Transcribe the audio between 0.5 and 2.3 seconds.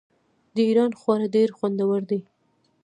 د ایران خواړه ډیر خوندور دي.